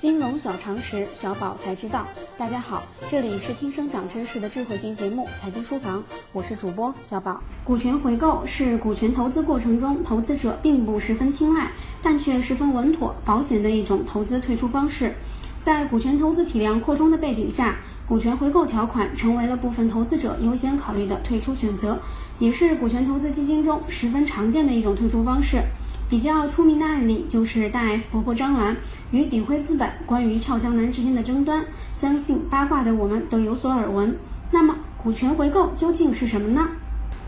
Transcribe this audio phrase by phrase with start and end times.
[0.00, 2.06] 金融小常识，小宝才知道。
[2.38, 5.98] 大家好，这里是听生长知识的智慧型节目《财经书房》，
[6.32, 7.38] 我是主播小宝。
[7.64, 15.12] 股权回购是股权投资过程中投资者并不十分青睐，但却十分稳妥、保险的一种投资退出方式。
[15.62, 17.76] 在股权投资体量扩充的背景下，
[18.06, 21.98] 股权回购条款成为了部分投资者优先考虑的退出选择，
[22.38, 25.62] 也是股权投资基金中十分常见的一种退出方式。
[26.08, 28.76] 比较出名的案例就是大 S 婆婆张兰
[29.12, 31.64] 与鼎晖资本关于俏江南之间的争端，
[31.94, 34.16] 相信八卦的我们都有所耳闻。
[34.50, 36.68] 那么，股权回购究竟是什么呢？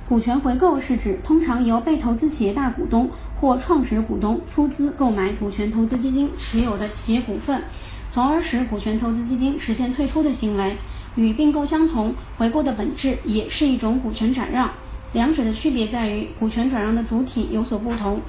[0.09, 3.09] 股权回购是指通常由被投资企业大股东
[3.41, 7.63] 或创始股东出资购买股权投资基金持有的企业股份，
[8.13, 10.77] 从而使股权投资基金实现退出的行为。
[11.15, 14.71] 与并购相同，回购的本质也是一种股权转让，
[15.13, 18.21] 两者的区别在于股权转让的主体有所不同。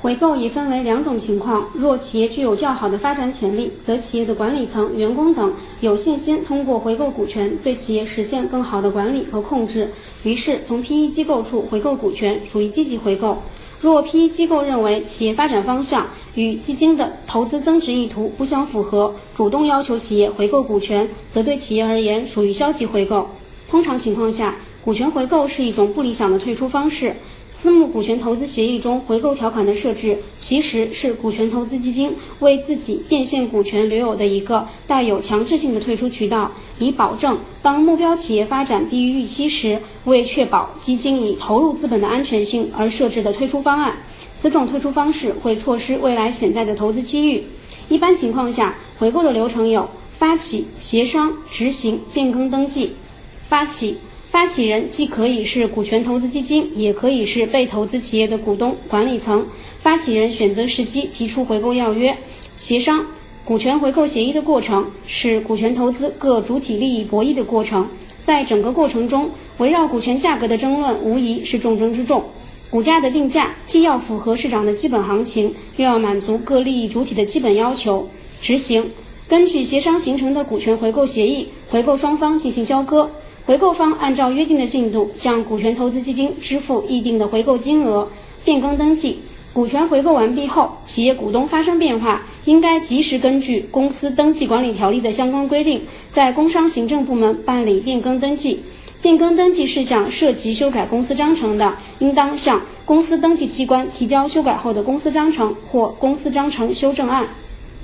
[0.00, 9.90] 回购也分为两种情况：若企业具有较好的发展潜力，则企业的管理层、员工等有信心通过回购股权对企业实现更好的管理和控制，
[10.24, 13.42] 于是从 PE 机构处回购股权，属于积极回购；
[13.80, 23.26] 若 PE 机构认为企业发展方向与基金的投资增值意图不相符合，主动要求企业回购股权，则对企业而言属于消极回购。
[23.70, 27.16] 通常情况下，股权回购是一种不理想的退出方式。
[27.52, 43.94] 私募股权投资协议中回购条款的设置，其实是股权投资基金为自己变现股权留有的一个带有强制性的退出渠道，以保证当目标企业发展低于预期时，为确保基金已投入资本的安全性而设置的退出方案。
[44.38, 47.44] 此种退出方式会错失未来潜在的投资机遇。
[47.90, 52.92] 一般情况下，回购的流程有发起、协商、执行、变更登记。
[53.50, 53.98] 发起。
[54.30, 59.44] 发起人既可以是股权投资基金，也可以是被投资企业的股东、管理层。
[59.80, 62.16] 发起人选择时机提出回购要约，
[62.56, 63.04] 协商
[63.44, 67.88] 股权回购协议的过程是股权投资各主体利益博弈的过程。
[68.24, 72.22] 在整个过程中，围绕股权价格的争论无疑是重中之重。
[72.70, 78.08] 股价的定价既要符合市场的基本行情，又要满足各利益主体的基本要求。
[78.40, 78.88] 执行
[79.28, 83.10] 根据协商形成的股权回购协议，回购双方进行交割。
[83.50, 88.08] 回购方按照约定的进度向股权投资基金支付议定的回购金额。
[88.44, 89.18] 变更登记，
[89.52, 98.60] 股权回购完毕后，企业股东发生变化，应该及时根据公司登记管理条例的相关规定，在工商行政部门办理变更登记。
[99.02, 107.26] 变更登记事项涉及修改公司章程的，应当向公司登记机关提交修改后的公司章程或公司章程修正案。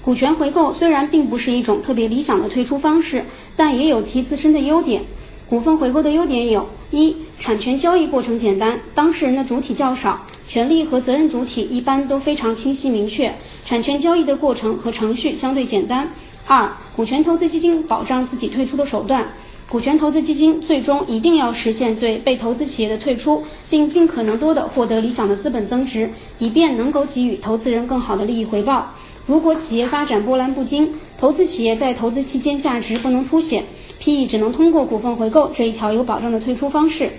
[0.01, 3.25] 股权回购虽然并不是一种特别理想的退出方式，
[3.57, 5.03] 但也有其自身的优点。
[5.49, 13.33] 股份回购的优点有：一、产权交易过程简单，当事人的主体较少，权利和责任主体一般都非常清晰明确，
[13.65, 16.05] 产权交易的过程和程序相对简单；
[16.49, 19.25] 二、股权投资基金保障自己退出的手段，
[19.69, 28.93] 股权投资基金最终一定要实现对被投资企业的退出，并尽可能多的获得理想的资本增值，以便能够给予投资人更好的利益回报。
[29.29, 33.63] 如果企业发展波澜不惊，投资企业在投资期间价值不能凸显。
[34.07, 37.11] PE 只能通过股份回购这一条有保障的退出方式。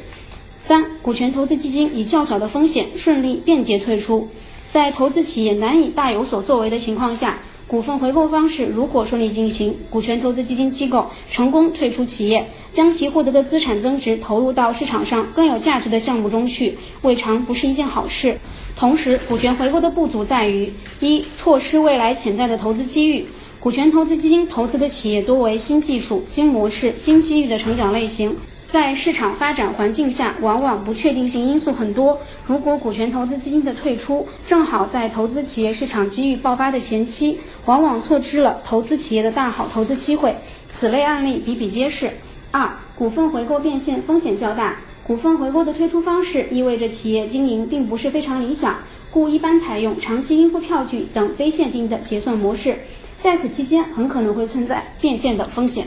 [0.57, 4.29] 三、股权投资基金以较小的风险顺利便捷退出。
[4.71, 18.37] 在投资企业难以大有所作为的情况下，股份回购方式如果顺利进行，股权投资基金机构成功退出企业，将其获得的资产增值投入到市场上更有价值的项目中去，未尝不是一件好事。
[18.77, 20.71] 同时，股权回购的不足在于：
[21.01, 23.25] 一、错失未来潜在的投资机遇。
[23.59, 28.35] 股权投资基金投资的企业多为新技术、新模式、新机遇的成长类型，
[28.67, 32.19] 在市场发展环境下，往往不确定性因素很多。
[32.45, 40.35] 如果股权投资基金的退出正好在投资企业市场机遇爆发的前期，往往错失了投资企业的大好投资机会。
[40.71, 42.11] 此类案例比比皆是。
[42.51, 48.77] 二、股份回购变现风险较大，股份回购的退出方式意味着企业经营并不是非常理想，
[49.11, 52.77] 故一般采用长期应付票据等非现金的结算模式。
[53.23, 55.85] 在此期间，很可能会存在变现的风险。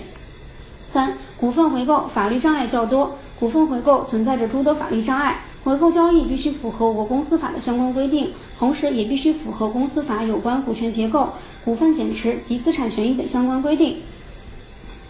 [0.92, 5.38] 三、股份回购法律障碍较多，股份回购存在着诸多法律障碍。
[5.62, 11.28] 回购交易必须符合我公司法的相关规定，同时也必须符合公司法有关股权结构、
[11.64, 13.98] 股份减持及资产权益的相关规定。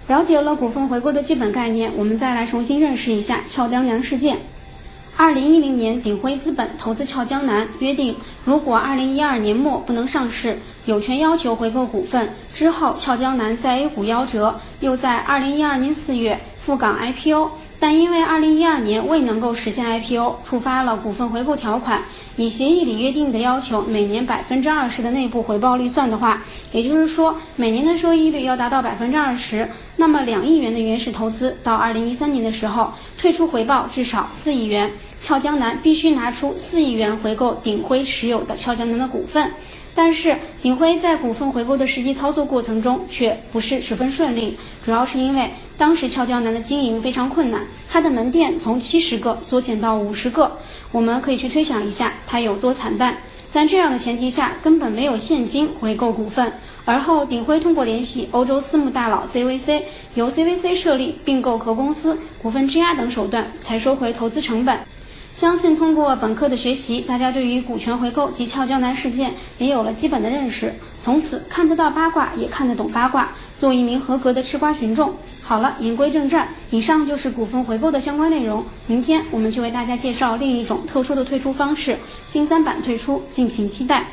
[0.08, 4.38] 了解了股份回购的基本概念，我们再来重新认识一下俏江南事件。
[5.16, 8.14] 二零一零年，鼎晖资本投资俏江南，约定
[8.44, 12.28] 如果二零一二年末不能上市，有权要求回购股份。
[12.54, 22.02] 之后，俏江南在 A 股夭折，又在二零一二年四月赴港 IPO，但因为2012年未能够实现 IPO，触发了股份回购条款。
[22.36, 26.42] 以协议里约定的要求，每年百分之二十的内部回报率算的话，
[26.72, 29.66] 也就是说，每年的收益率要达到百分之二十。
[29.96, 34.90] 那么，两亿元的原始投资到2013年的时候，退出回报至少四亿元。
[35.22, 39.50] 俏江南必须拿出四亿元回购鼎晖持有的俏江南的股份。
[39.94, 50.58] 但是，鼎晖在股份回购的实际操作过程中却不是十分顺利，主要是因为当时俏江南的经营非常困难，它的门店从七十个缩减到五十个。
[50.92, 53.16] 我们可以去推想一下它有多惨淡。
[53.52, 56.52] 在这样的前提下，根本没有现金回购股份。
[56.84, 59.82] 而后，鼎晖通过联系欧洲私募大佬 CVC，
[60.14, 64.78] 由 CVC 设立并购壳公司、股份质押等手段，才收回投资成本。
[65.34, 70.74] 相信通过本课的学习，大家对于股权回购及俏江南事件也有了基本的认识。
[71.02, 75.14] 从此看得到八卦，也看得懂八卦，做一名合格的吃瓜群众。
[75.42, 78.62] 好了，言归正传，以上就是股份回购的相关内容。
[78.86, 81.96] 明天我们就为大家介绍另一种特殊的退出方式——
[82.28, 84.10] 新三板退出，敬请期待。